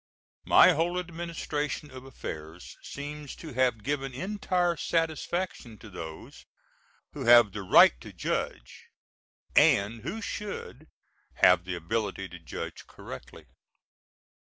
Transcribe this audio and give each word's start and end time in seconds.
My 0.47 0.71
whole 0.73 0.97
administration 0.97 1.91
of 1.91 2.05
affairs 2.05 2.75
seems 2.81 3.35
to 3.35 3.53
have 3.53 3.83
given 3.83 4.15
entire 4.15 4.75
satisfaction 4.75 5.77
to 5.77 5.91
those 5.91 6.47
who 7.13 7.25
have 7.25 7.51
the 7.51 7.61
right 7.61 7.93
to 8.01 8.11
judge, 8.11 8.87
and 9.55 10.01
who 10.01 10.19
should 10.19 10.87
have 11.35 11.65
the 11.65 11.75
ability 11.75 12.27
to 12.29 12.39
judge 12.39 12.87
correctly. 12.87 13.45